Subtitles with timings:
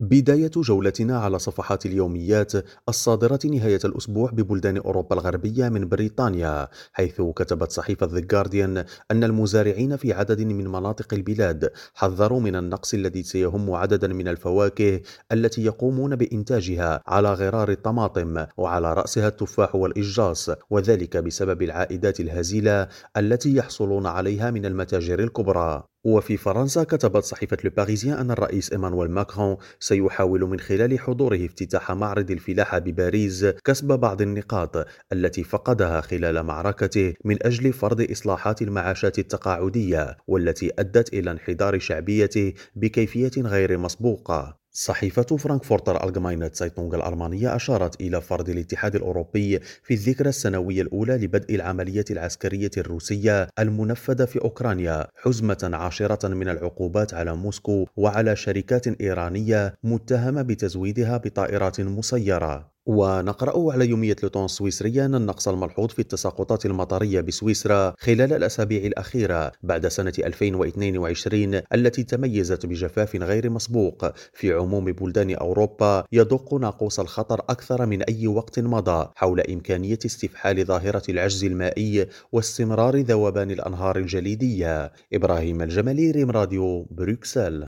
[0.00, 2.52] بداية جولتنا على صفحات اليوميات
[2.88, 9.96] الصادرة نهاية الأسبوع ببلدان أوروبا الغربية من بريطانيا حيث كتبت صحيفة The Guardian أن المزارعين
[9.96, 15.00] في عدد من مناطق البلاد حذروا من النقص الذي سيهم عددا من الفواكه
[15.32, 23.56] التي يقومون بإنتاجها على غرار الطماطم وعلى رأسها التفاح والإجاص وذلك بسبب العائدات الهزيلة التي
[23.56, 25.89] يحصلون عليها من المتاجر الكبرى.
[26.04, 32.30] وفي فرنسا كتبت صحيفة لوباريزيان أن الرئيس إيمانويل ماكرون سيحاول من خلال حضوره افتتاح معرض
[32.30, 40.16] الفلاحة بباريس كسب بعض النقاط التي فقدها خلال معركته من أجل فرض إصلاحات المعاشات التقاعدية
[40.26, 44.59] والتي أدت إلى انحدار شعبيته بكيفية غير مسبوقة.
[44.72, 51.54] صحيفة فرانكفورتر ألجماينة سايتونغ الألمانية أشارت إلى فرض الاتحاد الأوروبي في الذكرى السنوية الأولى لبدء
[51.54, 59.74] العملية العسكرية الروسية المنفذة في أوكرانيا حزمة عاشرة من العقوبات على موسكو وعلى شركات إيرانية
[59.84, 62.69] متهمة بتزويدها بطائرات مسيرة.
[62.86, 69.52] ونقرأ على يومية لوتان السويسرية أن النقص الملحوظ في التساقطات المطرية بسويسرا خلال الأسابيع الأخيرة
[69.62, 77.40] بعد سنة 2022 التي تميزت بجفاف غير مسبوق في عموم بلدان أوروبا يدق ناقوس الخطر
[77.40, 84.92] أكثر من أي وقت مضى حول إمكانية استفحال ظاهرة العجز المائي واستمرار ذوبان الأنهار الجليدية.
[85.12, 87.58] إبراهيم الجمالي ريم راديو بروكسل.